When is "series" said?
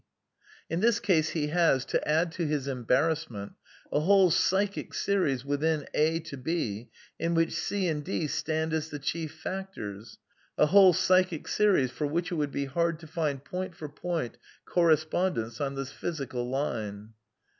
4.95-5.45, 11.47-11.91